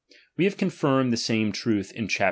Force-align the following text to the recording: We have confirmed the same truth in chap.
We 0.35 0.45
have 0.45 0.57
confirmed 0.57 1.13
the 1.13 1.15
same 1.15 1.51
truth 1.51 1.91
in 1.91 2.07
chap. 2.07 2.19